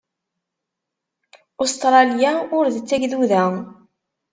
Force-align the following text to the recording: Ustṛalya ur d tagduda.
Ustṛalya 1.63 2.31
ur 2.57 2.65
d 2.73 2.75
tagduda. 2.81 3.43